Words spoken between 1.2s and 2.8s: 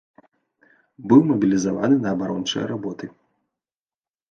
мабілізаваны на абарончыя